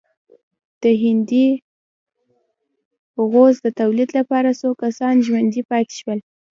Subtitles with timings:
[0.81, 1.47] د هندي
[3.31, 6.19] غوز د تولید لپاره څو کسان ژوندي پاتې شول.